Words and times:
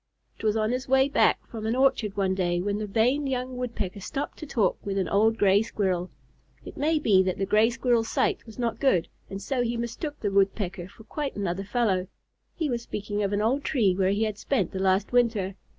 It 0.39 0.43
was 0.43 0.57
on 0.57 0.71
his 0.71 0.87
way 0.87 1.09
back 1.09 1.45
from 1.47 1.67
an 1.67 1.75
orchard 1.75 2.17
one 2.17 2.33
day, 2.33 2.59
that 2.59 2.79
the 2.79 2.87
vain 2.87 3.27
young 3.27 3.55
Woodpecker 3.55 3.99
stopped 3.99 4.39
to 4.39 4.47
talk 4.47 4.83
with 4.83 4.97
an 4.97 5.07
old 5.07 5.37
Gray 5.37 5.61
Squirrel. 5.61 6.09
It 6.65 6.75
may 6.75 6.97
be 6.97 7.21
that 7.21 7.37
the 7.37 7.45
Gray 7.45 7.69
Squirrel's 7.69 8.09
sight 8.09 8.43
was 8.47 8.57
not 8.57 8.79
good, 8.79 9.09
and 9.29 9.39
so 9.39 9.61
he 9.61 9.77
mistook 9.77 10.19
the 10.19 10.31
Woodpecker 10.31 10.87
for 10.87 11.03
quite 11.03 11.35
another 11.35 11.63
fellow. 11.63 12.07
He 12.55 12.67
was 12.67 12.81
speaking 12.81 13.21
of 13.21 13.31
an 13.31 13.43
old 13.43 13.63
tree 13.63 13.93
where 13.93 14.09
he 14.09 14.23
had 14.23 14.39
spent 14.39 14.71
the 14.71 14.79
last 14.79 15.11
winter. 15.11 15.53